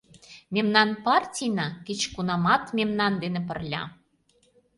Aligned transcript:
Мемнан 0.53 0.89
партийна— 1.05 1.67
кеч-кунамат 1.85 2.63
мемнан 2.77 3.13
ден 3.21 3.35
пырля! 3.47 3.83